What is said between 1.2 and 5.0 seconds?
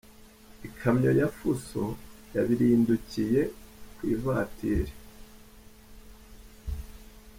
Fuso yabirindukiye ku ivatiri